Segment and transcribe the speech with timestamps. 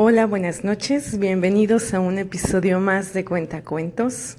[0.00, 1.18] Hola, buenas noches.
[1.18, 4.36] Bienvenidos a un episodio más de Cuentacuentos.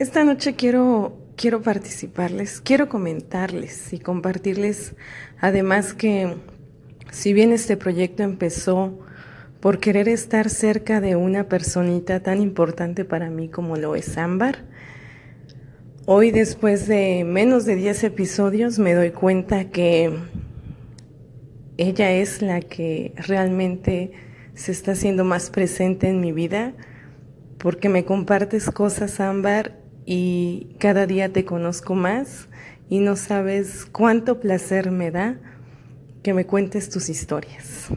[0.00, 4.96] Esta noche quiero quiero participarles, quiero comentarles y compartirles
[5.40, 6.34] además que
[7.12, 8.98] si bien este proyecto empezó
[9.60, 14.64] por querer estar cerca de una personita tan importante para mí como lo es Ámbar,
[16.04, 20.18] hoy después de menos de 10 episodios me doy cuenta que
[21.76, 24.28] ella es la que realmente
[24.60, 26.74] se está haciendo más presente en mi vida
[27.56, 32.48] porque me compartes cosas, Ámbar, y cada día te conozco más
[32.90, 35.38] y no sabes cuánto placer me da
[36.22, 37.88] que me cuentes tus historias.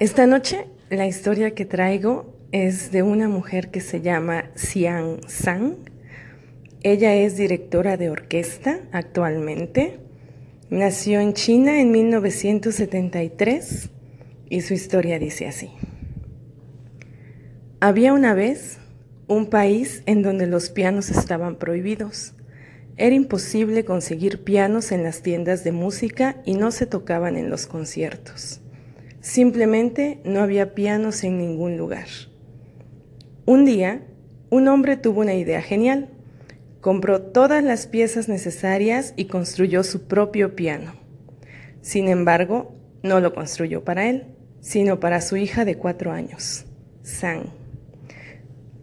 [0.00, 5.76] Esta noche la historia que traigo es de una mujer que se llama Xiang Sang.
[6.82, 10.00] Ella es directora de orquesta actualmente.
[10.68, 13.90] Nació en China en 1973
[14.48, 15.70] y su historia dice así.
[17.80, 18.78] Había una vez
[19.28, 22.34] un país en donde los pianos estaban prohibidos.
[22.96, 27.66] Era imposible conseguir pianos en las tiendas de música y no se tocaban en los
[27.66, 28.60] conciertos.
[29.20, 32.06] Simplemente no había pianos en ningún lugar.
[33.46, 34.06] Un día,
[34.50, 36.10] un hombre tuvo una idea genial.
[36.80, 40.94] Compró todas las piezas necesarias y construyó su propio piano.
[41.80, 44.33] Sin embargo, no lo construyó para él
[44.64, 46.64] sino para su hija de cuatro años,
[47.02, 47.42] San.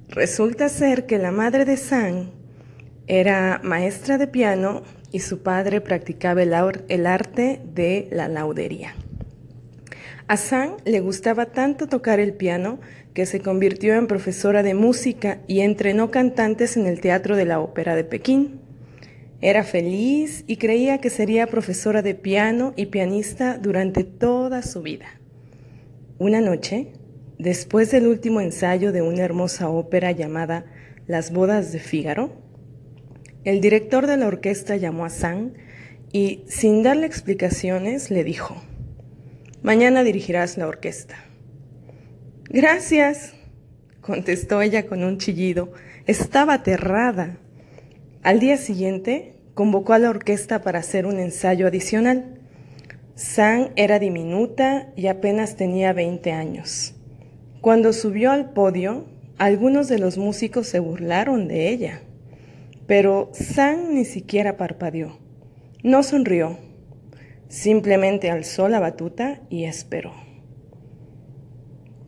[0.09, 2.29] Resulta ser que la madre de San
[3.07, 6.53] era maestra de piano y su padre practicaba el,
[7.07, 8.93] arte de la laudería.
[10.27, 12.79] A San le gustaba tanto tocar el piano
[13.15, 17.59] que se convirtió en profesora de música y entrenó cantantes en el Teatro de la
[17.59, 18.61] Ópera de Pekín.
[19.41, 25.20] Era feliz y creía que sería profesora de piano y pianista durante toda su vida.
[26.21, 26.93] Una noche,
[27.39, 30.67] después del último ensayo de una hermosa ópera llamada
[31.07, 32.31] Las bodas de Fígaro,
[33.43, 35.55] el director de la orquesta llamó a San
[36.11, 38.55] y, sin darle explicaciones, le dijo,
[39.63, 41.15] Mañana dirigirás la orquesta.
[42.51, 43.33] Gracias,
[44.01, 45.73] contestó ella con un chillido.
[46.05, 47.39] Estaba aterrada.
[48.21, 52.40] Al día siguiente, convocó a la orquesta para hacer un ensayo adicional.
[53.15, 56.95] San era diminuta y apenas tenía 20 años.
[57.61, 59.05] Cuando subió al podio,
[59.37, 62.01] algunos de los músicos se burlaron de ella,
[62.87, 65.17] pero San ni siquiera parpadeó.
[65.83, 66.57] No sonrió,
[67.47, 70.13] simplemente alzó la batuta y esperó.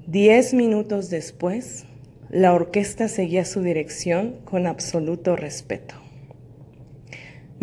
[0.05, 1.85] Diez minutos después,
[2.29, 6.02] la orquesta seguía su dirección con absoluto respeto.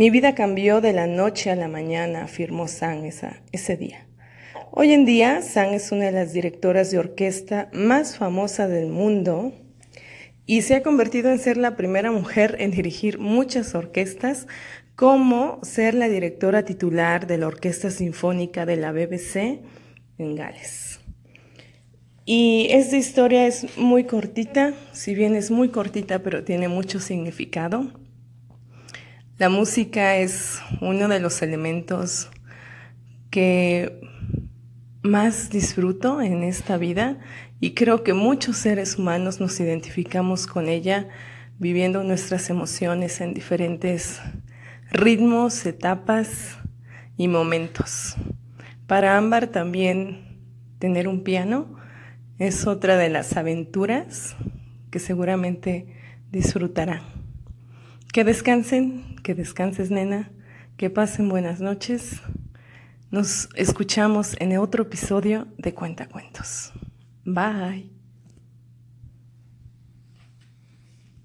[0.00, 4.06] Mi vida cambió de la noche a la mañana, afirmó San ese día.
[4.71, 9.53] Hoy en día, San es una de las directoras de orquesta más famosas del mundo
[10.47, 14.47] y se ha convertido en ser la primera mujer en dirigir muchas orquestas,
[14.97, 19.60] como ser la directora titular de la Orquesta Sinfónica de la BBC
[20.16, 21.00] en Gales.
[22.25, 27.93] Y esta historia es muy cortita, si bien es muy cortita, pero tiene mucho significado.
[29.41, 32.28] La música es uno de los elementos
[33.31, 34.03] que
[35.01, 37.19] más disfruto en esta vida
[37.59, 41.09] y creo que muchos seres humanos nos identificamos con ella
[41.59, 44.21] viviendo nuestras emociones en diferentes
[44.91, 46.59] ritmos, etapas
[47.17, 48.17] y momentos.
[48.87, 50.39] Para Ámbar también
[50.78, 51.78] tener un piano
[52.39, 54.37] es otra de las aventuras
[54.91, 55.87] que seguramente
[56.31, 57.01] disfrutará.
[58.12, 60.33] Que descansen, que descanses nena,
[60.77, 62.21] que pasen buenas noches.
[63.13, 66.73] Nos escuchamos en otro episodio de Cuentacuentos.
[67.25, 68.00] Bye.